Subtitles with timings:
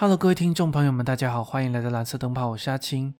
[0.00, 3.16] Hello，各位听众朋友们，大家好，欢迎来到蓝色灯泡，我是阿青。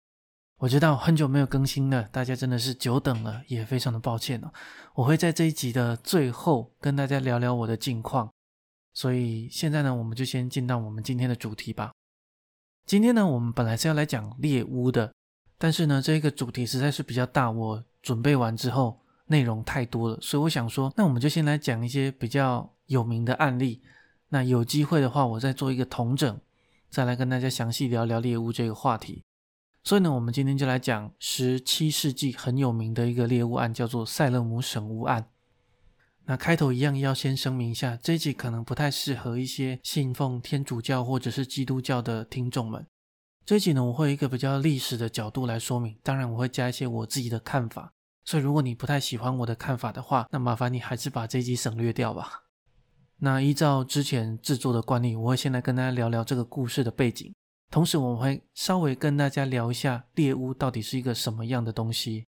[0.59, 4.49] 我知道很久没有更新了，大家真的是久等了，也非常的抱歉哦。
[4.93, 8.31] 我会在这一集的最后跟大家聊聊我的近况，
[8.93, 11.91] 所以现在呢，我们就先进到我们今天的主题吧。
[12.85, 15.13] 今天呢，我们本来是要来讲猎巫的，
[15.57, 23.81] 但是呢，这个主题实在是比较大，我准备完之后内容太多了，所以我想说，那我们就先来讲一些比较有名的案例。
[24.29, 26.39] 那有机会的话，我再做一个同整。
[26.89, 29.23] 再来跟大家详细聊聊猎巫这个话题。
[29.83, 35.29] 所以呢，我们今天就来讲十七世纪很有名的一个猎巫案，叫做塞勒姆省巫案。
[36.25, 42.85] 那开头一样要先声明一下，这一集可能不太适合一些信奉天主教或者是基督教的听众们。
[43.45, 47.93] 这一集呢，我会一个比较历史的角度来说明，当然我会加一些我自己的看法。
[48.25, 52.48] 所以如果你不太喜欢我的看法的话，那麻烦你还是把这一集省略掉吧。
[53.21, 57.33] 那依照之前制作的惯例，我会先来跟大家聊聊这个故事的背景，
[57.69, 62.25] 同时我们会稍微跟大家聊一下猎巫到底是一个什么样的东西。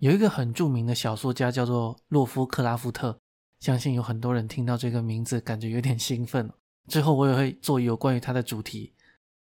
[0.00, 3.16] 有一个很著名的小说家叫做洛夫克拉夫特，
[3.60, 6.50] 相信有很多人听到这个名字感觉有点兴奋。
[6.88, 8.92] 之后我也会做有关于他的主题。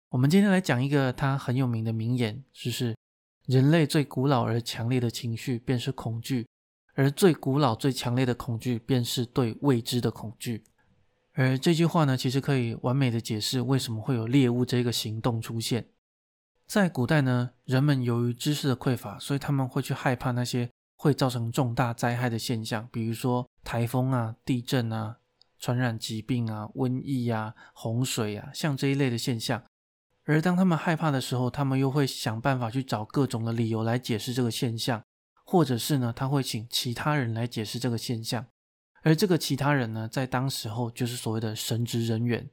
[0.07, 2.95] 我们今天来讲一个他很有名的名言，就是
[3.47, 6.47] 人类最古老而强烈的情绪便是恐惧。
[6.97, 10.63] 而最古老、最强烈的恐惧，便是对未知的恐惧。
[11.33, 15.89] 而这句话呢，其实可以完美的解释为什么会有猎物这个行动出现。
[16.65, 25.17] 在古代呢，人们由于知识的匮乏，所以他们会去害怕那些会造成重大灾害的现象，比如说台风啊、地震啊、
[25.59, 29.63] 传染疾病啊、瘟疫啊、洪水啊，像这一类的现象。
[30.25, 35.03] 而当他们害怕的时候，他们又会想办法去找各种的理由来解释这个现象。
[35.49, 38.45] 或者是呢，他会请其他人来解释这个现象，
[39.01, 42.49] 而这个其他人呢，在当时候就是所谓的神职人员。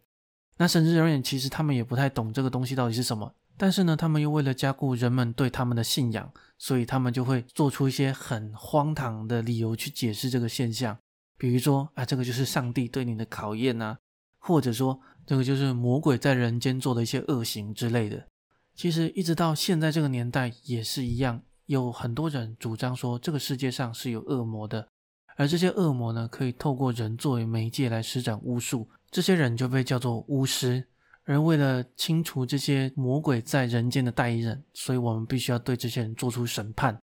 [0.59, 10.97] 那神职人员其实他们也不太懂这个东西到底是什么，但是呢，他们又为了加固人们对他们的信仰，所以他们就会做出一些很荒唐的理由去解释这个现象，
[11.36, 13.98] 比如说啊，这个就是上帝对你的考验呐，
[14.39, 18.29] 或者说这个就是魔鬼在人间做的一些恶行之类的。
[18.77, 21.42] 其实一直到现在这个年代也是一样。
[21.67, 24.89] 有很多人主张说，这个世界上是有恶魔的，
[25.36, 30.85] 而这些恶魔呢，可以透过人作为媒介来施展巫术，这些人就被叫做巫师。
[31.27, 37.01] 而为了清除这些魔鬼在人间的代言人，所以我们必须要对这些人做出审判，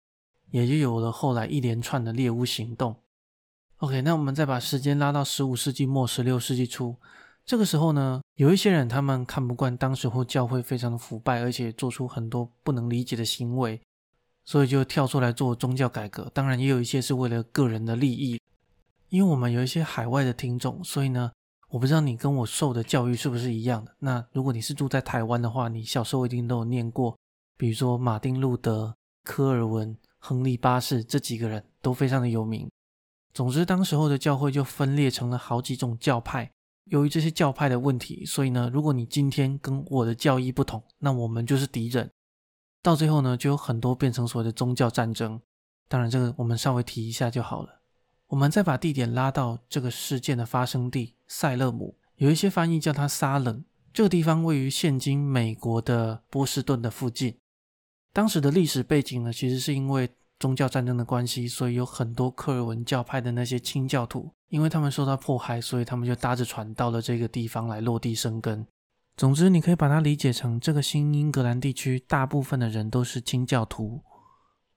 [0.51, 2.95] 也就有了后来一连串的猎巫行动。
[3.79, 6.95] OK，那我们再把时间拉到十五世纪末、十六世纪初，
[7.45, 13.81] 这个时候呢，有一些人他们看不惯当时候教会非常的腐败，而且做出很多不能理解的行为。
[14.45, 18.39] 所以就跳出来做宗教改革，当然也有一些是为了个人的利益。
[19.09, 21.31] 因为我们有一些海外的听众，所以呢，
[21.69, 23.95] 我不知道你跟我受的教育是不是一样的。
[23.99, 27.17] 那如果你是住在台湾的话，你小时候一定都有念过，
[27.57, 32.69] 比如说马丁路德、科尔文、亨利八世这几个人都非常的有名。
[33.33, 36.51] 总之，当时候的教会就分裂成了好几种教派。
[36.85, 42.09] 由于这些教派的问题，所以呢，如果你今天跟我的教义不同，那我们就是敌人。
[42.85, 45.41] 到最后呢，就有很多变成所谓的宗教战争。
[45.87, 47.81] 当然，这个我们稍微提一下就好了。
[48.27, 53.65] 我们再把地点拉到这个事件的发生地塞勒姆，有一些翻译叫它沙冷。
[53.91, 57.35] 这个地方位于现今美国的波士顿的附近。
[58.13, 60.07] 当时的历史背景呢，其实是因为
[60.37, 68.67] 宗教战争的关系，所以有很多科尔文教派的那些清教徒，因为他们受到迫害，所以他们就搭着船到了这个地方来落地生根。
[69.17, 74.01] 总之，你可以把它理解成这个新英格兰地区大部分的人都是清教徒。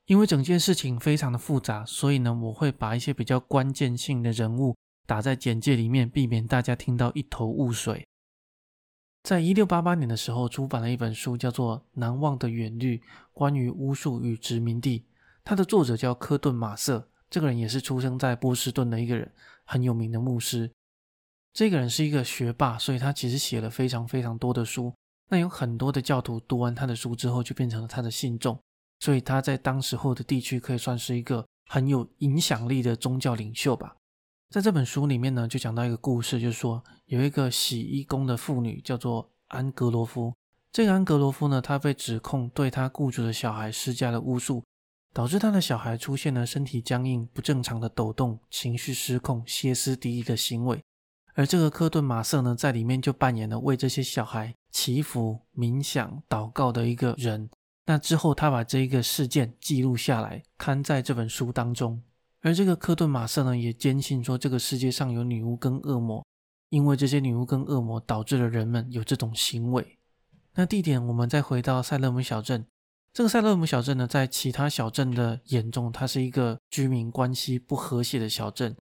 [0.07, 4.77] 因为整件事情非常的复杂，所以呢，我会把一些比较关键性的人物
[5.07, 8.07] 打在简介里面，避免大家听到一头雾水。
[9.25, 15.01] 在一六八八年的时候，出版了一本书，叫做《难忘的远虑：关于巫术与殖民地》。
[15.45, 19.31] 它的作者叫科顿·马瑟，这个人也是出生在波士顿的一个人，
[19.65, 20.71] 很有名的牧师。
[21.59, 24.95] 这个人是一个学霸，所以他其实写了非常非常多的书。
[25.29, 28.57] 那有很多的教徒读完他的书之后，就变成了他的信众，
[29.01, 33.97] 所以他在当时候的地区可以算是一个很有影响力的宗教领袖吧。
[34.51, 40.33] 在这本书里面呢，就讲到一个故事，就是说有一个洗衣工的妇女叫做安格罗夫。
[40.71, 44.63] 这个安格罗夫呢，他被指控对他雇主的小孩施加了巫术，
[45.13, 50.81] 导致他的小孩出现了身体僵硬、不正常的抖动、情绪失控、歇斯底里的行为。
[51.39, 57.49] 而这个科顿马瑟呢，在里面就扮演了为这些小孩祈福、冥想、祷告的一个人。
[57.87, 62.03] 那之后，他把这一个事件记录下来，刊在这本书当中。
[62.41, 66.27] 而这个科顿马瑟呢，也坚信说这个世界上有女巫跟恶魔。
[66.71, 69.97] 因为这些女巫跟恶魔导致了人们有这种行为。
[70.55, 72.67] 那地点，我们再回到塞勒姆小镇。
[73.13, 78.77] 这个塞勒姆小镇呢，在其他小镇的眼中，它是一个居民关系不和谐的小镇。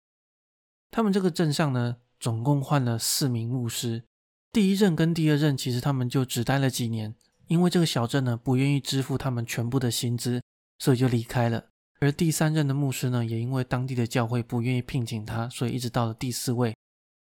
[0.89, 4.03] 他们这个镇上呢，总共换了四名牧师。
[4.51, 7.13] 第一任跟第二任，其实他们就只待了几年，
[7.47, 10.41] 因为这个小镇呢不愿意支付他们全部的薪资，
[10.79, 11.65] 所以就离开了。
[11.99, 16.75] 而第三任的牧师呢，也因为当地的教会不愿意聘请他，所以一直到了第四位。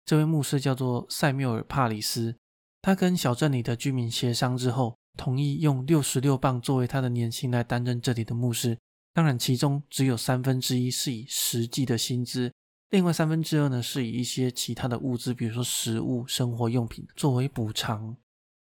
[0.04, 2.36] 这位牧师叫做塞缪尔·帕里斯，
[2.82, 8.78] 他跟小镇里的居民协商之后，同意用六十六磅作为他的年薪来担任这里的牧师。
[9.12, 12.52] 当然，其中只有三分之一是以实际的薪资。
[12.94, 18.16] 另外三分之二呢，是以一些其他的物资，比如说食物、生活用品作为补偿。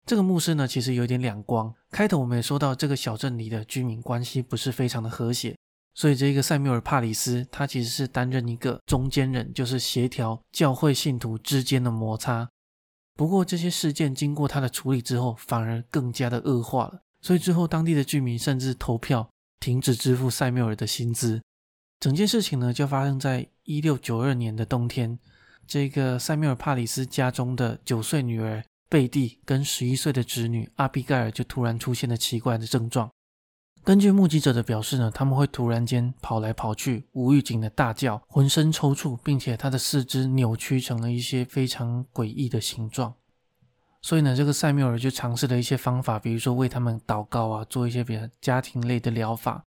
[0.07, 1.75] 这个牧师呢，其实有点两光。
[1.91, 5.55] 开头我们也说到，这个小镇里的居民关系不是非常的和谐，
[5.95, 12.49] 所以这个塞缪尔·帕里斯他其实是担任一个中间人，就是协调教会信徒之间的摩擦。
[13.17, 17.03] 不过这些事件经过他的处理之后，反而更加的恶化了。
[17.21, 19.29] 所以之后当地的居民甚至投票
[19.61, 21.43] 停止支付塞缪尔的薪资。
[21.98, 25.19] 整件事情呢，就发生在一六九二年的冬天。
[25.66, 33.10] 这个塞缪尔·帕里斯家中的九岁女儿贝蒂跟十一岁的侄女阿比盖尔就突然出现了奇怪的症状。
[33.82, 43.14] 根据目击者的表示呢，他们会突然间跑来跑去，无预警的大叫，浑身抽搐，并且他的四肢扭曲成了一些非常诡异的形状。
[44.02, 49.64] 所以呢，这个塞缪尔就尝试了一些方法，比如说为他们祷告啊，做一些比较家庭类的疗法。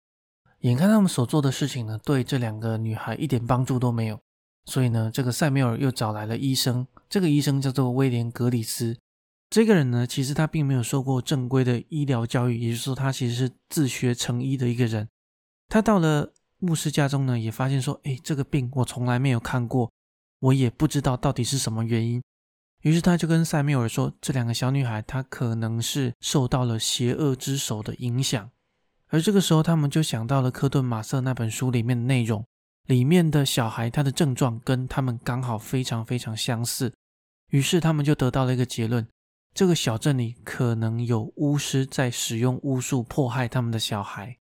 [0.66, 4.20] 眼看他们所做的事情呢，对这两个女孩一点帮助都没有，
[4.66, 6.88] 所以呢，这个塞缪尔又找来了医生。
[7.08, 8.98] 这个医生叫做威廉·格里斯。
[9.52, 15.08] 这个人呢，其实他并没有受过正规的医疗教育，也就是说，他其实是自学成医的一个人。
[15.70, 19.92] 他到了牧师家中呢，也发现说：“哎，这个病我从来没有看过，
[20.40, 22.24] 我也不知道到底是什么原因。”
[22.82, 28.50] 于是他就跟塞缪尔说：“这两个小女孩，她可能是受到了邪恶之手的影响。”
[29.16, 32.46] 而这个时候，他们就想到了科顿马瑟那本书里面的内容，
[32.88, 36.94] 里面的小孩他的症状跟他们刚好非常非常相似，
[37.52, 39.08] 于是他们就得到了一个结论：
[39.54, 44.36] 这个小镇里可能有巫师在使用巫术迫害他们的小孩。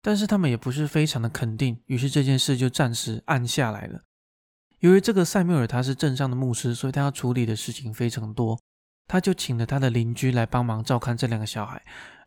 [0.00, 4.04] 但是他们也不是非常的肯定，于是这件事就暂时按下来了。
[4.78, 8.58] 由于这个塞缪尔他是镇上的牧师，所以他要处理的事情非常多，
[9.06, 11.84] 他就请了他的邻居来帮忙照看这两个小孩。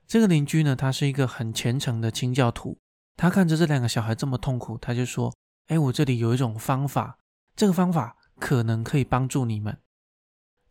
[0.09, 2.79] 这个邻居呢，他是一个很虔诚的清教徒。
[3.15, 5.31] 他看着这两个小孩这么痛苦，他就说
[5.69, 7.19] ：“哎，我这里有一种方法，
[7.55, 9.77] 这个方法可能可以帮助你们。”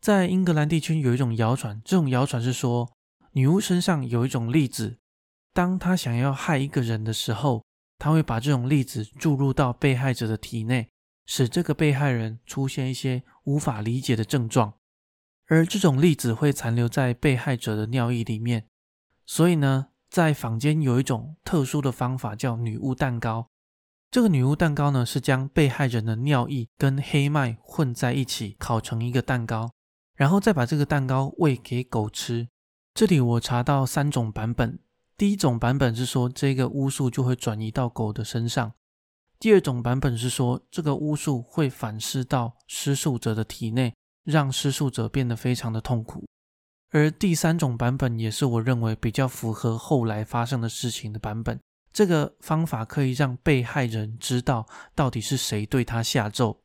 [0.01, 2.91] 在英格兰地区有一种谣传，这种谣传是说，
[3.31, 4.97] 女巫身上有一种粒子，
[5.53, 7.63] 当她想要害一个人的时候，
[7.97, 10.89] 她会把这种粒子注入到被害者的体内，
[11.25, 14.73] 使这个被害人出现一些无法理解的症状，
[15.47, 18.65] 而这种粒子会残留在被害者的尿液里面。
[19.29, 23.51] 所以呢，在坊间有一种特殊的方法，叫女巫蛋糕。
[24.09, 29.71] 这个女巫蛋糕呢，是将被害人的尿液跟黑麦混在一起，烤成一个蛋糕，
[30.15, 32.47] 然后再把这个蛋糕喂给狗吃。
[32.95, 34.79] 这里我查到三种版本，
[35.15, 38.71] 第一种版本是说这个巫术就会转移到狗的身上；
[39.37, 43.93] 第二种版本是说这个巫术会反噬到施术者的体内，
[44.23, 46.25] 让施术者变得非常的痛苦。
[46.91, 51.59] 而第三种版本也是我认为比较符合后来发生的事情的版本。
[51.91, 56.61] 这个方法可以让被害人知道到底是谁对他下咒。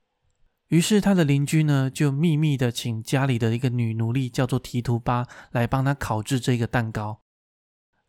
[0.68, 7.20] 于是他的邻居呢，就秘密的请家里的一个女奴隶叫做提图巴来帮他烤制这个蛋糕。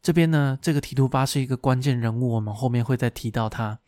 [0.02, 3.80] 这边呢，这个提图巴是一个关键人物，我们后面会再提到他。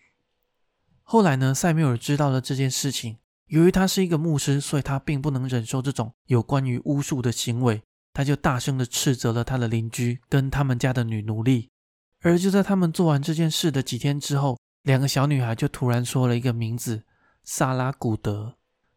[1.04, 3.18] 后来呢，塞缪尔知道了这件事情，
[3.48, 7.82] 由于他是一个牧师，所以他并不能忍受这种有关于巫术的行为。
[8.18, 11.70] 他就大声的斥责了他的邻居跟他们家的女奴隶，
[12.22, 17.04] 而就在他们做完这件事的几天之后，两个小女孩就突然说了一个名字——
[17.46, 18.56] 萨拉古德。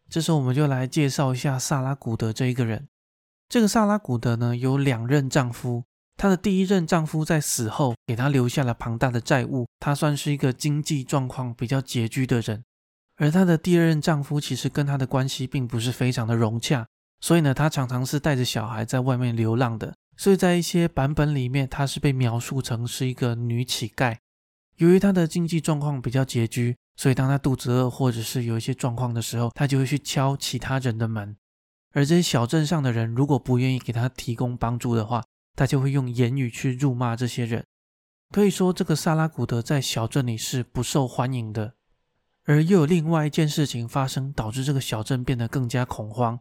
[0.09, 2.89] 这时候我们就来介绍一下萨拉古德这一个人。
[3.47, 5.85] 这个萨拉古德呢，有两任丈夫，
[6.17, 12.65] 她的第一任丈夫在死后给她留下了庞大的债务，她算是一个经济状况比较拮据的人。
[13.17, 16.87] 而她的第二任丈夫其实跟她的关系并不是非常的融洽。
[17.21, 19.95] 所以呢，她常常是带着小孩在外面流浪的。
[20.17, 24.17] 所以在一些版本里面，她是被描述成是一个女乞丐。
[24.77, 31.37] 由于她的经济状况比较拮据，所以当她肚子饿或者是有一些状况的时候，她就会去敲其他人的门。
[31.93, 35.25] 而这些小镇上的人如果不愿意给她提供帮助的话，
[35.57, 37.65] 她就会用言语去辱骂这些人。
[38.31, 41.75] 可以说，这个萨拉古德在小镇里是不受欢迎的。
[42.45, 46.39] 而又有另外一件事情发生，导致这个小镇变得更加恐慌。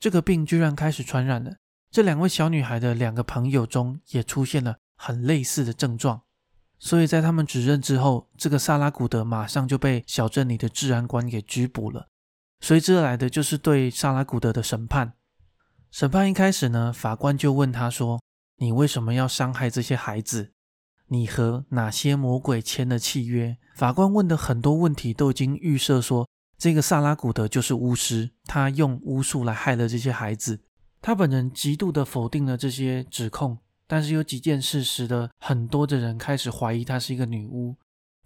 [0.00, 1.56] 这个病居然开始传染了。
[1.90, 6.22] 这两位小女孩的两个朋友中也出现了很类似的症状，
[6.78, 12.08] 所以在他们指认之后，这个萨拉古德马上就被小镇里的治安官给拘捕了。
[12.60, 15.14] 随之而来的就是对萨拉古德的审判。
[15.90, 18.20] 审判一开始呢，法官就问他说
[18.58, 20.52] ：“你为什么要伤害这些孩子？
[21.06, 30.60] 你和哪些魔鬼签了契约？”法官问的很多问题都已经预设说，这个萨拉古德就是巫师，他用巫术来害了这些孩子。
[31.00, 37.76] 他本人极度的否定了这些指控，但是有几件事使得很多的人开始怀疑她是一个女巫。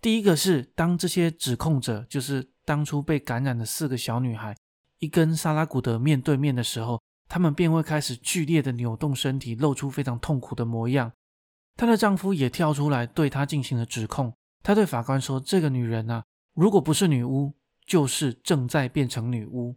[0.00, 4.56] 第一个是，当这些指控者，就是当初被感染的四个小女孩，
[4.98, 11.12] 一跟萨拉古德面对面的时候，他们便会开始剧烈的扭动身体，露出非常痛苦的模样。
[11.76, 14.32] 她的丈夫也跳出来对她进行了指控。
[14.62, 16.24] 他对法官说：“这个女人啊，
[16.54, 17.52] 如果不是女巫，
[17.92, 19.76] 就是正在变成女巫。”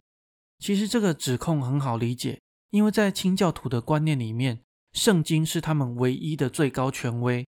[0.58, 2.40] 其实这个指控很好理解。
[2.70, 4.62] 因为在清教徒的观念里面，
[4.94, 7.46] 圣经是他们唯一的最高权威。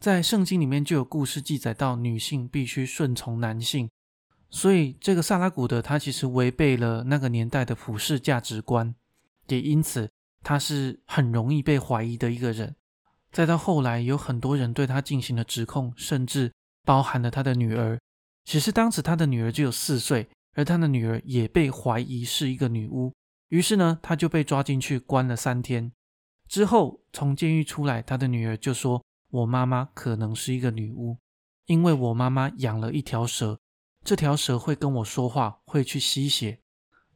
[0.00, 3.88] 在圣经里面就有故事记载到女性必须顺从男性，
[4.50, 8.94] 所以这个萨拉古德他其实违背了那个年代的普世价值观，
[9.46, 10.10] 也因此
[10.42, 12.74] 他是很容易被怀疑的一个人。
[13.30, 16.52] 再到后来，有很多人对他进行了指控，甚至
[16.84, 17.98] 包含了他的女儿。
[18.48, 23.12] 其实当时他的女儿只有四岁，而他的女儿也被怀疑是一个女巫。
[23.50, 25.92] 于是呢，他就被抓进去关了三天。
[26.48, 31.18] 之后从监狱出来，他的女儿就说：“我妈妈可能是一个女巫，
[31.66, 33.58] 因为我妈妈养了一条蛇，
[34.02, 36.60] 这条蛇会跟我说话，会去吸血。”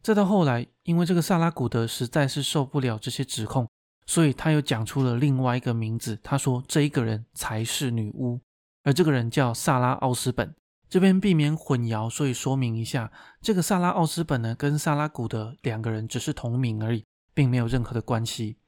[0.03, 3.67] 再到后来，因为这个萨拉古德实在是受不了这些指控，
[4.05, 6.21] 所以他又讲出了另外一个名字。
[6.23, 8.39] 他说：“这一个人才是女巫，
[8.83, 10.55] 而这个人叫萨拉奥斯本。”
[10.93, 18.59] 这边避免混淆，所以说明一下，这个萨拉奥斯本呢，跟萨拉古德两个人只是同名而已，并没有任何的关系。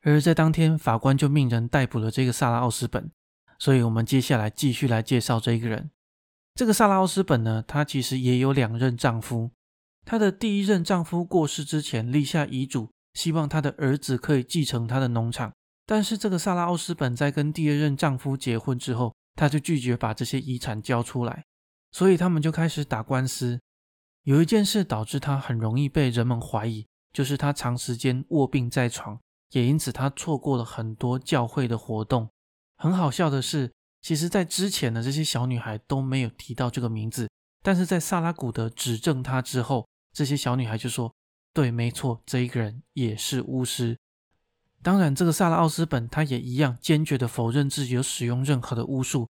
[0.00, 3.10] 而在当天，法官就命人逮捕了这个萨拉奥斯本。
[3.58, 5.90] 所以，我们接下来继续来介绍这一个人。
[6.54, 9.50] 这个萨拉奥斯本呢，她其实也有两任丈夫。
[10.06, 15.52] 她的第一任丈夫过世之前，立下遗嘱，希望她的儿子可以继承她的农场。
[15.84, 21.44] 但是，这个萨拉奥斯本在跟第二任丈夫结婚之后，她就拒绝把这些遗产交出来。
[21.96, 23.58] 所以他们就开始打官司。
[24.24, 29.18] 有一件事导致他很容易被人们怀疑，就是他长时间卧病在床，
[29.52, 32.28] 也因此他错过了很多教会的活动。
[32.76, 33.72] 很好笑的是，
[34.02, 37.30] 其实，在之前的这些小女孩都没有提到这个名字，
[37.62, 41.10] 但是在萨拉古德指证他之后，这些小女孩就说
[41.54, 43.96] ：“对，没错，这一个人也是巫师。”
[44.84, 49.26] 当然，这个萨拉奥斯本他也一样坚决的否认自己有使用任何的巫术。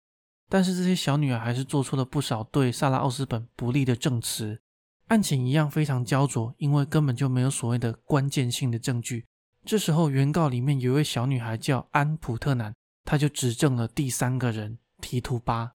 [0.49, 4.61] 但是这些小女孩还是做出了不少对萨拉奥斯本不利的证词，
[5.07, 9.25] 案情一样非常焦灼，因为根本就没有所谓的关键性的证据。
[9.65, 12.73] 这时候，原告里面有一位小女孩叫安普特南，
[13.03, 15.73] 她就指证了第三个人提图巴。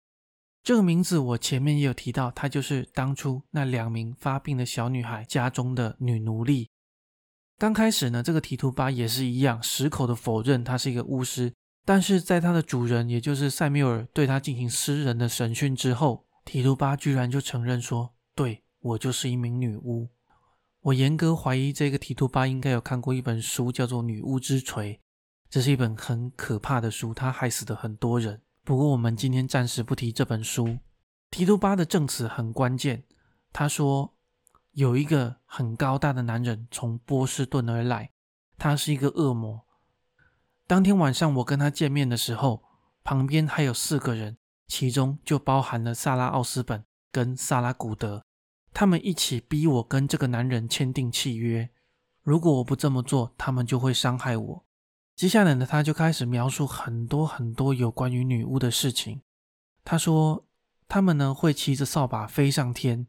[0.62, 6.70] 这个名字我前面也有提到，她就是当初那两名发病的小女孩家中的女奴隶。
[7.58, 11.52] 刚开始呢，这个提图巴也是一样，矢口的否认她是一个巫师。
[11.84, 20.08] 但是在他的主人，也就是塞缪尔对他进行私人的审讯之后，提图巴居然就承认说：“对我就是一名女巫。”
[20.82, 24.94] 我严格怀疑这个提图巴应该有看过一本书，叫做《女巫之锤》，
[25.50, 28.40] 这是一本很可怕的书，他害死了很多人。
[28.64, 30.78] 不过我们今天暂时不提这本书。
[31.30, 33.04] 提图巴的证词很关键，
[33.52, 34.14] 他说
[34.72, 38.10] 有一个很高大的男人从波士顿而来，
[38.56, 39.64] 他是一个恶魔。
[40.72, 42.62] 当天晚上我跟他见面的时候，
[43.04, 44.38] 旁边还有四个人，
[44.68, 48.24] 其中就包含了萨拉奥斯本跟萨拉古德，
[48.72, 51.68] 他们一起逼我跟这个男人签订契约。
[52.22, 54.64] 如果我不这么做，他们就会伤害我。
[55.14, 59.20] 接下来呢，他就开始描述很多很多有关于女巫的事情。
[59.84, 60.46] 他说
[60.88, 63.06] 他们呢会骑着扫把飞上天。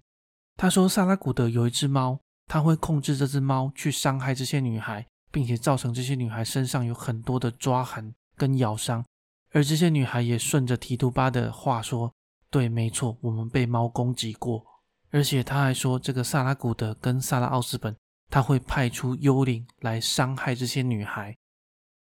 [0.58, 5.08] 他说萨拉古德有一只猫，他会控制这只猫去伤害这些女孩。
[5.34, 9.04] 并且造成这些女孩身上有很多的抓痕跟咬伤，
[9.50, 12.14] 而这些女孩也顺着提图巴的话说
[12.52, 14.64] ：“对，没错，我们被猫攻击过。”
[15.10, 17.96] 而且他还说，这个萨拉古德跟萨拉奥斯本
[18.30, 21.36] 他会派出幽灵来伤害这些女孩。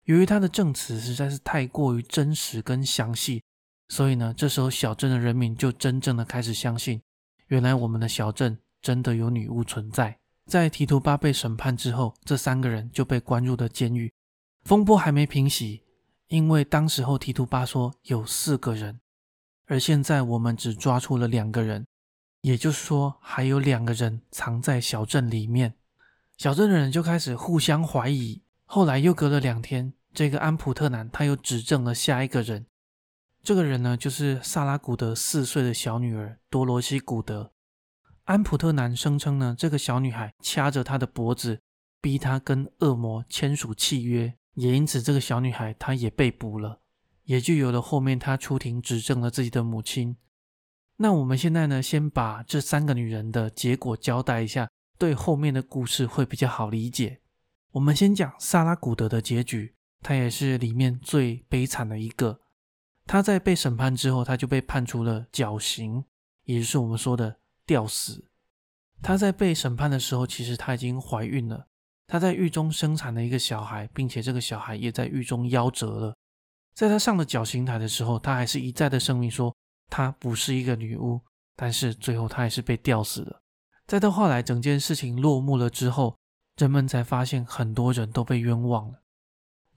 [0.04, 3.42] 由于他的证词实在是太过于真实跟详细，
[3.90, 7.02] 所以呢，这时候小镇的人民就真正的开始相信，
[7.48, 10.20] 原来我们的小镇真的有女巫存在。
[10.46, 14.14] 在提图巴被审判之后，这三个人就被关入了监狱。
[14.64, 15.84] 风波还没平息，
[16.28, 19.00] 因为当时候提图巴说有四个人，
[19.66, 21.88] 而现在我们只抓出了两个人，
[22.42, 25.74] 也就是说，还有两个人藏在小镇里面。
[26.38, 28.42] 小镇的人就开始互相怀疑。
[28.66, 32.66] 后来又隔了两天，这个安普特南他又指证了下一个人。
[33.42, 37.52] 这个人呢，就是萨拉古德四岁的小女儿多罗西古德。
[38.26, 41.62] 安普特南声称呢，这个小女孩掐着他的脖子，
[42.02, 46.82] 逼他跟恶魔签署契约，也因此这个小女孩她也被捕了，
[47.26, 50.18] 也就有了后面他出庭指证了自己的母亲。
[50.98, 54.68] 那我们现在呢，先把这三个女人的结果交代一下，
[54.98, 57.22] 对后面的故事会比较好理解。
[57.74, 62.40] 我们先讲萨拉古德的结局，她也是里面最悲惨的一个。
[63.06, 66.06] 她在被审判之后，她就被判处了绞刑，
[66.46, 68.26] 也就是我们说的吊死。
[69.02, 71.68] 她在被审判的时候，其实她已经怀孕了，
[72.08, 76.16] 她在狱中生产了一个小孩，并且这个小孩也在狱中夭折了。
[76.74, 79.56] 在她上了绞刑台的时候，她还是一再的声明说
[79.90, 81.22] 她不是一个女巫，
[81.56, 83.42] 但是最后她还是被吊死了。
[83.88, 86.18] 再到后来整件事情落幕了之后，
[86.58, 89.02] 人们才发现很多人都被冤枉了。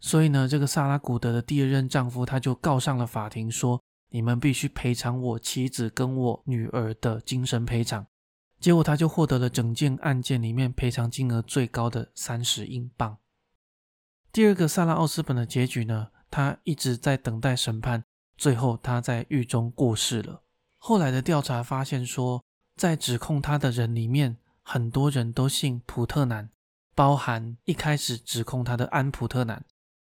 [0.01, 8.07] 所以呢，这个萨拉古德的第二任丈夫他就告上了法庭，说：“你们必须赔偿我妻子跟我女儿的精神赔偿。”
[8.61, 13.19] 结果他就获得了整件案件里面赔偿金额最高的三十英镑。
[14.33, 18.03] 第二个萨拉奥斯本的结局呢，他一直在等待审判，
[18.37, 20.43] 最后他在狱中过世了。
[20.77, 22.45] 后来的调查发现说，
[22.77, 26.51] 在指控他的人里面，很多人都姓普特南，
[26.97, 29.65] 包含一开始指控他的安普特南。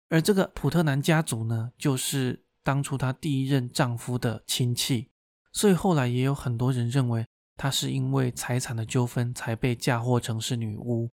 [0.10, 5.10] 而这个普特南家族呢，就是当初她第一任丈夫的亲戚，
[5.51, 7.27] 所以后来也有很多人认为
[7.58, 11.12] 她是因为财产的纠纷才被嫁祸成是女巫。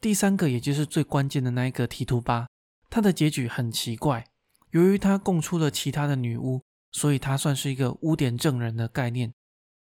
[0.00, 2.48] 第三个，也就是最关键的那一个提图巴，
[2.90, 4.26] 她的结局很奇怪。
[4.72, 6.62] 由于她供出了其他的女巫，
[6.92, 9.32] 所以她算是一个污点证人的概念。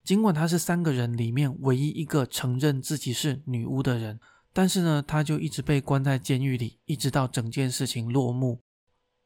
[0.04, 4.20] 尽管她是三个人里面唯一一个承认自己是女巫的人。
[4.54, 8.64] 但是呢，他就一直被关在监狱里，一直到整件事情落幕。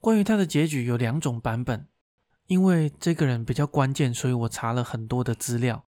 [0.02, 1.88] 关于他的结局有两种版本，
[2.48, 5.86] 因为这个人比较关键，所以我查了很多的资料。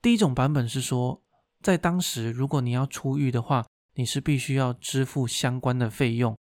[0.00, 1.24] 第一种版本是说，
[1.60, 6.38] 在当时，如果你要出狱的话，你是必须要支付相关的费用。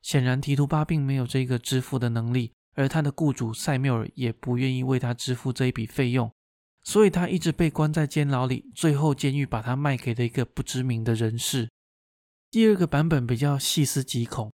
[0.00, 6.32] 显然，提图巴并没有这个支付的能力，而他的雇主塞缪尔也不愿意为他支付这一笔费用。
[6.82, 11.68] 所以他一直被关在监牢里，最后监狱把他卖给了一个不知名的人士。
[12.50, 14.50] 第二个版本比较细思极恐，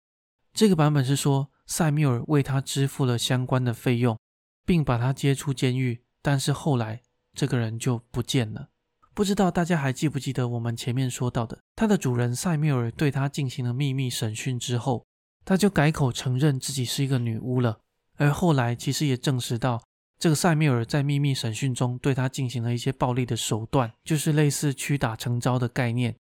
[0.53, 4.19] 这个版本是说塞缪尔为他支付了相关的费用，
[4.67, 7.01] 并把他接出监狱，但是后来
[7.33, 8.69] 这个人就不见了。
[9.15, 15.07] 不知道大家还记不记得我们前面说到的，他的主人塞缪尔对他进行了秘密审讯之后，
[15.47, 17.79] 他就改口承认自己是一个女巫了。
[18.19, 19.83] 而后来其实也证实到，
[20.19, 26.15] 这个塞缪尔在秘密审讯中对他进行了一些暴力的手段，就是类似屈打成招的概念。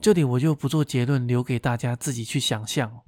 [0.00, 3.02] 这里我就不做结论，留给大家自己去想象。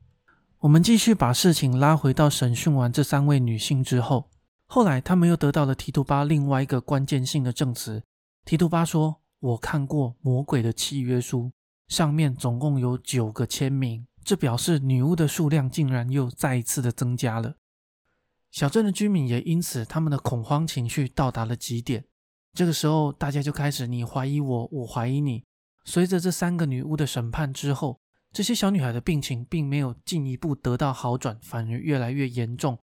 [0.65, 4.31] 我们继续把事情拉回到审讯完这三位女性之后，
[4.65, 8.03] 后来他们又得到了提图巴另外一个关键性的证词。
[8.47, 11.53] 提图巴说：“我看过魔鬼的契约书，
[11.89, 17.57] 上面总共有九个签名，这表示女巫的数量竟然又再一次的增加了。”
[18.51, 22.07] 小镇的居民也因此他们的恐慌情绪到达了极点。
[22.55, 25.45] 这个时候，大家就开始你怀疑我，我怀疑你。
[25.85, 28.01] 随着这三个女巫的审判之后，
[28.35, 32.77] 这些小女孩的病情并没有进一步得到好转，反而越来越严重，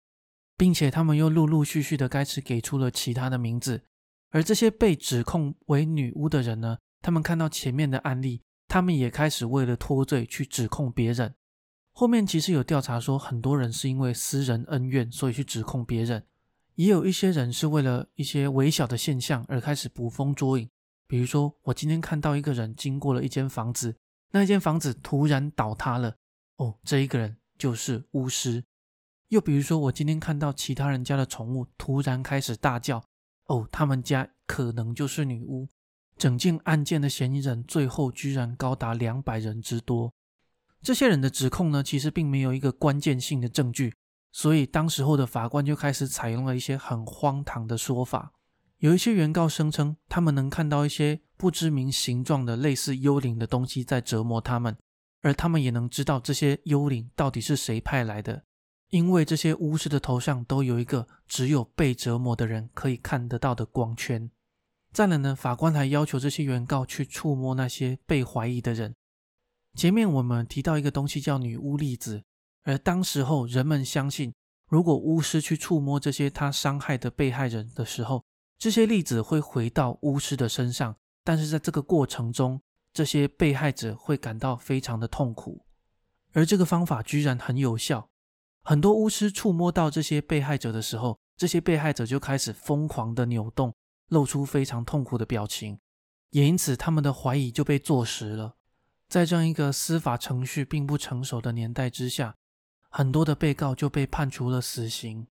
[0.59, 3.83] 并且他们又陆陆续续的开始给出了其他的名字。
[4.29, 11.35] 而这些被指控为女巫的人呢，他们看到前面的案例，他们也开始为了脱罪去指控别人。
[11.93, 16.21] 后面其实有调查说，很多人是因为私人恩怨，所以去指控别人；
[16.75, 20.69] 也有一些人是为了一些微小的现象而开始捕风捉影。
[21.07, 23.97] 比如说，我今天看到一个人经过了一间房子，
[24.31, 26.17] 那间房子突然倒塌了。
[26.57, 28.65] 哦，这一个人就是巫师。
[29.29, 33.05] 又比如说，我今天看到其他人家的宠物突然开始大叫。
[33.47, 35.69] 哦，他们家可能就是女巫。
[36.17, 40.13] 整件案件的嫌疑人最后居然高达两百人之多。
[40.83, 43.95] 这些人的指控呢，其实并没有一个关键性的证据，
[44.33, 48.33] 所以当时候的法官就开始采用了一些很荒唐的说法。
[48.79, 54.77] 有一些原告声称，他们能看到一些不知名形状的类似幽灵的东西在折磨他们，
[55.21, 58.45] 而他们也能知道这些幽灵到底是谁派来的，
[58.91, 64.31] 因为这些巫师的头上都有一个只有被折磨的人可以看得到的光圈。
[64.93, 68.95] 再来呢，法官还要求这些原告去触摸那些被怀疑的人。
[69.75, 72.23] 前面我们提到一个东西叫女巫粒子，
[72.63, 74.33] 而当时候人们相信，
[74.69, 78.25] 如果巫师去触摸这些他伤害的被害人的时候，
[78.59, 82.61] 这些粒子会回到巫师的身上，但是在这个过程中，
[82.93, 85.65] 这些被害者会感到非常的痛苦。
[86.33, 88.11] 而这个方法居然很有效，
[88.65, 93.73] 很多巫师触摸到这些被害者的时候，这些被害者就开始疯狂的扭动，
[94.09, 95.79] 露出非常痛苦的表情，
[96.31, 98.57] 也因此他们的怀疑就被坐实了。
[99.09, 102.35] 在这样一个司法程序并不成熟的年代之下，
[102.91, 105.29] 很多的被告就被判处了死刑。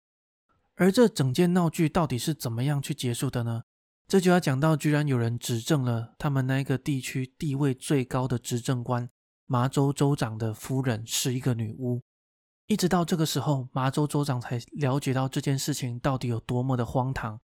[0.75, 3.63] 而这整件闹剧到底是怎么样去结束的呢？
[4.07, 9.09] 这就要讲到，居然有人指证了他们那个地区地位最高的执政官
[9.45, 12.01] 麻州州长的夫人是一个女巫。
[12.67, 17.39] 一直到这个时候，麻州州长才了解到这件事情到底有多么的荒唐。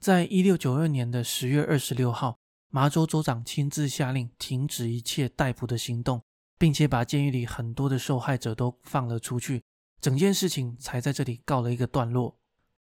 [0.00, 2.38] 在一六九二年的十月二十六号。
[2.72, 6.22] 麻州州长亲自下令停止一切逮捕的行动，
[6.56, 9.64] 并且把监狱里很多的受害者都放了出去，
[10.00, 12.38] 整件事情才在这里告了一个段落。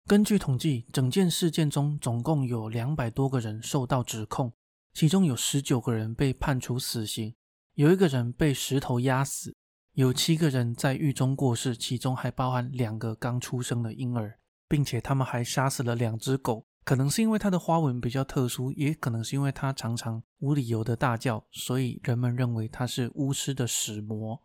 [0.06, 4.52] 根据统计，整件事件中总共有两百多个人受到指控，
[4.92, 7.34] 其中有十九个人被判处死刑，
[7.74, 9.54] 有一个人被石头压死，
[9.94, 14.38] 有七个人在狱中过世，其中还包含两个刚出生的婴儿，
[14.68, 16.66] 并且他们还杀死了两只狗。
[16.84, 24.42] 可能是因为它的花纹比较特殊，也可能是因为它常常无理由的大叫，所以人们认为它是巫师的使魔。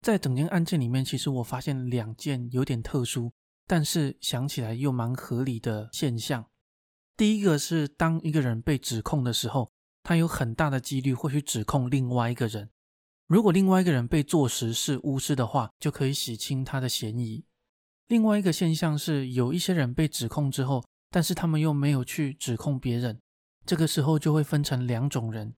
[0.00, 3.32] 在整件案件里面，其实我发现两件有点特殊，
[3.66, 6.46] 但是想起来又蛮合理的现象。
[7.16, 9.70] 第一个是，当一个人被指控的时候，
[10.02, 12.70] 他有很大的几率会去指控另外一个人。
[13.26, 17.44] 如果另外一个人被坐实是巫师的话，就可以洗清他的嫌疑。
[18.08, 20.84] 另外一个现象是，有一些人被指控之后。
[21.08, 23.18] 但是他们又没有去指控别人，
[23.64, 25.54] 这个时候就会分成两种人。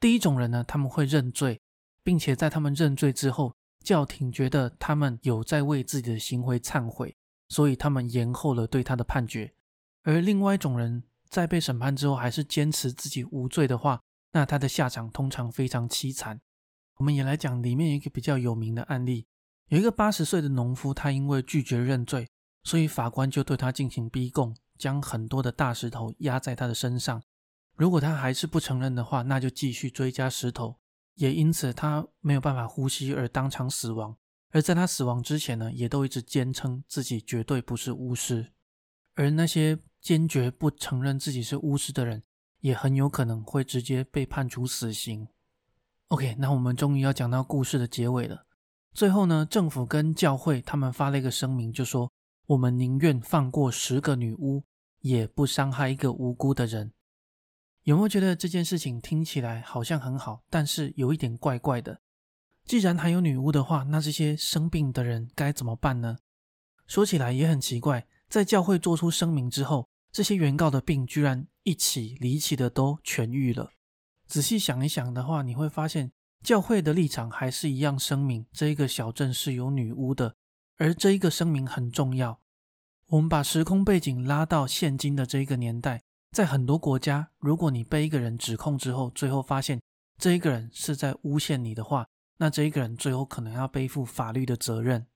[0.00, 1.60] 第一种人呢，他们会认罪，
[2.02, 7.14] 并且在他们认罪之后，教廷觉得他们有在为自己的行为忏悔，
[7.48, 9.54] 所以他们延后了对他的判决。
[10.02, 14.00] 而另外一种人在被审判之后还是坚持自己无罪的话，
[14.32, 16.40] 那他的下场通常非常凄惨。
[16.96, 19.26] 我们也来讲里面一个比较有名的案例，
[19.68, 22.28] 有一个八十岁的农夫，他因为拒绝认罪，
[22.62, 24.56] 所以法官就对他进行逼供。
[24.78, 27.22] 将很多的大石头压在他的身上，
[27.76, 30.76] 如果他还是不承认的话，那就继续追加石头，
[31.14, 34.14] 也因此他没有办法呼吸而当场死亡。
[34.50, 38.52] 而在他死亡之前呢，也都一直坚称自己绝对不是巫师。
[39.14, 42.22] 而那些坚决不承认自己是巫师的人，
[42.60, 45.28] 也很有可能会直接被判处死刑。
[46.08, 48.46] OK，那我们终于要讲到故事的结尾了。
[48.92, 52.10] 最后呢，政府跟教会他们发了一个声明，就说。
[52.48, 54.62] 我们宁愿放过十个女巫，
[55.00, 56.92] 也不伤害一个无辜的人。
[57.82, 62.00] 有没有觉得这件事情听起来好像很好，但是有一点怪怪的？
[62.66, 66.18] 既然还有女巫的话，那这些生病的人该怎么办呢？
[66.88, 73.70] 说起来也很奇怪，在教会做出声明之后，这些原告的病居然一起离奇的都痊愈了。
[74.26, 76.10] 仔细想一想的话，你会发现
[76.42, 80.34] 教会的立场还是一样，声明这一个小镇是有女巫的。
[80.78, 82.40] 而这一个声明很重要。
[83.06, 86.02] 我们把时空背景拉到现今的这一个年代，
[86.32, 89.80] 在很多国家，如果你被一个人指控之后，最后发现
[90.18, 92.06] 这一个人是在诬陷你的话，
[92.38, 95.06] 那这一个人最后可能要背负法律的责任。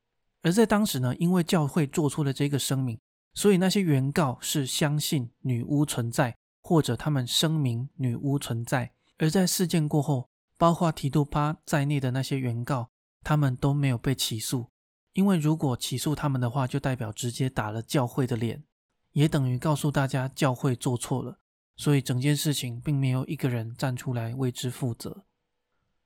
[0.43, 2.99] 而在当时呢，因为教会做出了这个声明，
[3.35, 8.93] 所以那些原告是相信女巫存在，或者他们声明女巫存在。
[9.19, 12.91] 而在事件过后，包括提杜巴在内的那些原告，
[13.23, 14.71] 他们都没有被起诉。
[15.13, 18.65] 因为如果起诉他们的话，就代表直接打了教会的脸，
[19.13, 21.39] 也等于告诉大家教会做错了。
[21.77, 25.25] 所以整件事情并没有一个人站出来为之负责。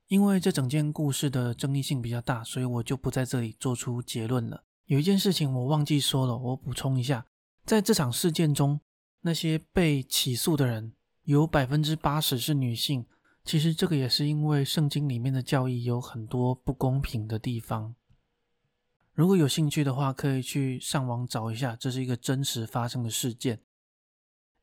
[0.07, 4.63] 因为这整件故事的争议性比较大，所以我就不在这里做出结论了。
[4.85, 7.25] 有一件事情我忘记说了，我补充一下，
[7.65, 8.79] 在这场事件中，
[9.21, 13.05] 那些被起诉的人有百分之八十是女性。
[13.43, 17.93] 其实这个也是因为圣经里面的教义有很多不公平的地方。
[19.13, 23.61] 如果有兴趣的话，可以去上网找一下，这是一个真实发生的事件。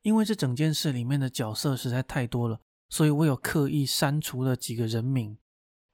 [0.01, 2.59] 因为这整件事里面的角色实在太多了，
[2.93, 5.35] 所以我有刻意删除了几个人名。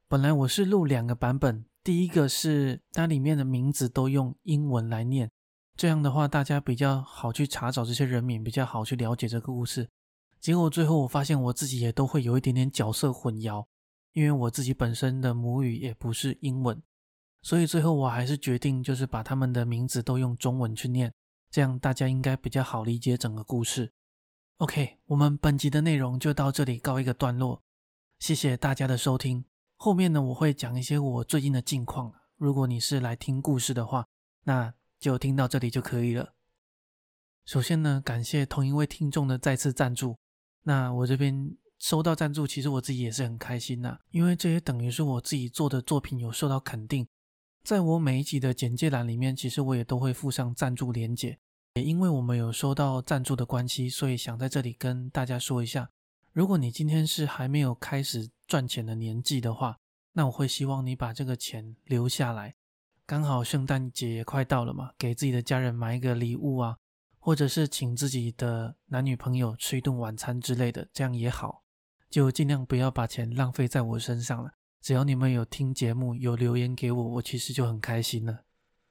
[0.09, 5.31] 本来我是录两个版本，第一个是它里面的名字都用英文来念，
[5.77, 9.87] 这样的话大家比较好去查找这些人名，比较好去了解这个故事。
[10.41, 13.65] 结果最后我发现我自己也都会有一点点角色混淆，
[14.11, 16.83] 因为我自己本身的母语也不是英文。
[17.41, 21.13] 所以最后我还是决定，就是把他们的名字都用中文去念，
[21.49, 23.93] 这样大家应该比较好理解整个故事。
[24.59, 27.63] OK，我们本集的内容就到这里告一个段落，
[28.19, 29.45] 谢谢大家的收听。
[29.77, 32.13] 后面呢，我会讲一些我最近的近况。
[32.35, 34.05] 如果你是来听故事的话，
[34.43, 36.33] 那就听到这里就可以了。
[37.45, 40.17] 首先呢，感谢同一位听众的再次赞助。
[40.63, 47.07] 那我这边收到赞助，其实我自己也是很开心呐，因为这也等于是我自己做的作品有受到肯定。
[47.63, 51.39] 在我每一集的简介栏里面，其实我也都会附上赞助连结。
[51.75, 55.89] 也因为我们有收到赞助的关系，所以想在这里跟大家说一下：
[56.33, 59.77] 如果你今天是还没有开始赚钱的年纪的话，
[60.13, 62.55] 那我会希望你把这个钱留下来。
[63.05, 66.77] 刚好圣诞节也快到了嘛，给自己的家人买一个礼物啊。
[67.21, 71.63] 或者是请自己的男女朋友吃一顿晚餐之类的，这样也好，
[72.09, 74.53] 就尽量不要把钱浪费在我身上了。
[74.81, 78.45] 只要你们有听节目，有留言给我，我其实就很开心了。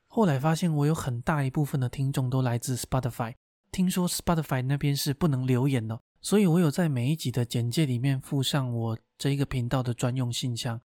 [0.08, 3.34] 后来发现我有很大一部分的听众都来自 Spotify，
[3.70, 10.80] 听说 Spotify 那边是不能留言的，所以我有在每一集的简介里面附上我这一个频道的专用信箱。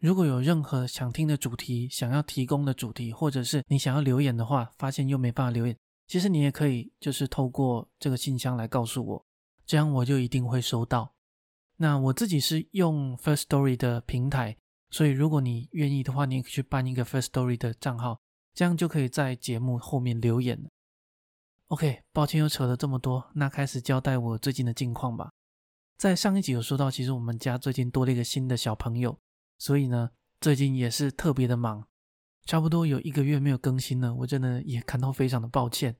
[0.00, 5.76] 如果有任何想听的主题、想要提供的主题，或者是你想要留言的话，发现又没办法留言。
[6.06, 9.26] 其实你也可以，就是透过这个信箱来告诉我，
[9.66, 11.12] 这样我就一定会收到。
[11.76, 14.56] 那我自己是用 First Story 的平台，
[14.90, 18.20] 所以如果你愿意的话，你也可以去办一个 First Story 的账号，
[18.58, 20.68] 这样就可以在节目后面留言
[21.68, 25.30] OK，抱歉又扯了这么多，那开始交代我最近的近况吧。
[25.96, 29.16] 在上一集有说到，其实我们家最近多了一个新的小朋友，
[29.58, 31.86] 所以呢，最近也是特别的忙。
[32.46, 35.94] 差不多有一个月没有更新了，我真的也感到非常的抱歉。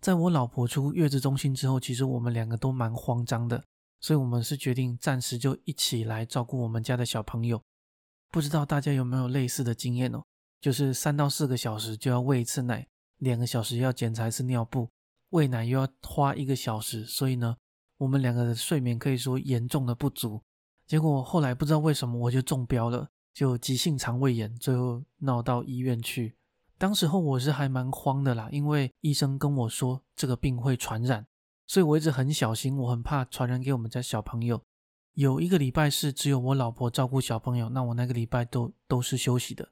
[0.00, 3.64] 在我老婆出月子中心之后，其实我们两个都蛮慌张的，
[3.98, 7.60] 所以我们是决定暂时就一起来照顾我们家的小朋友。
[8.30, 10.22] 不知道大家有没有类似的经验哦？
[10.60, 12.86] 就是三到四个小时就要喂一次奶，
[13.18, 14.88] 两个小时要检查一次尿布，
[15.30, 17.56] 喂奶又要花一个小时，所以呢，
[17.98, 20.42] 我们两个的睡眠可以说严重的不足。
[20.86, 23.08] 结果后来不知道为什么我就中标了。
[23.32, 26.34] 就急性肠胃炎，最后闹到医院去。
[26.76, 31.24] 当时候我是还蛮慌的啦，因为医生跟我说这个病会传染，
[31.68, 34.60] 所以我一直很小心，我很怕传染给我们家小朋友。
[35.14, 39.68] 有一个礼拜是只有我老婆照顾小朋友，那我那个礼拜都都是休息的。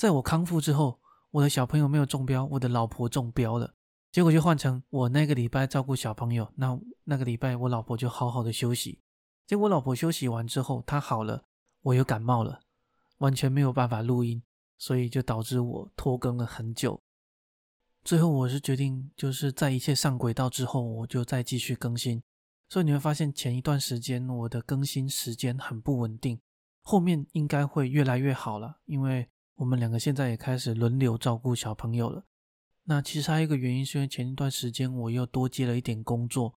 [0.00, 0.98] 在我康复之后，
[1.30, 3.74] 我的小朋友没有中标，我的老婆中标了，
[4.10, 9.02] 结果就换成我那个礼拜照顾小朋友，那那个礼拜我老婆就好好的休息。
[9.46, 11.44] 结果老婆休息完之后，她好了，
[11.82, 12.60] 我又感冒了。
[13.18, 14.42] 完全没有办法录音，
[14.78, 17.02] 所以就导致我拖更了很久。
[18.02, 22.22] 最后我是决定，就是在一切上轨道之后，我就再继续更新。
[22.70, 26.40] 所以你会发现前一段时间我的更新时间很不稳定，
[26.80, 29.28] 后面应该会越来越好了，因为
[29.60, 32.24] 我们两个现在也开始轮流照顾小朋友了。
[32.84, 36.54] 那其实还有一个原因，是因为前一段时间我又多接了一点工作，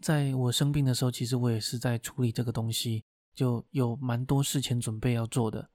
[0.00, 5.70] 在我生病的时候，其实我也是在处理这个东西，就有蛮多事前准备要做的。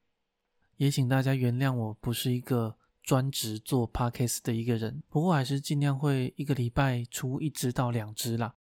[0.76, 8.56] 也请大家原谅我，不是一个专职做 podcast 的一个人，不过还是尽量会一个礼拜出一支到两支啦。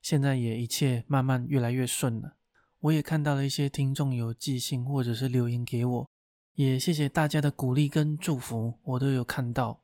[0.00, 2.36] 现在也一切慢慢越来越顺了。
[2.78, 6.10] 我也看到了一些听众有寄信或者是留言给我，
[6.54, 9.80] 也谢谢大家的鼓励跟祝福，我都有看到。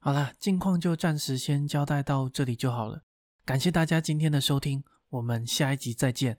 [0.00, 3.02] 好啦，近况就暂时先交代到这里就好了。
[3.44, 6.38] 感谢大家今天的收听，我们下一集再见。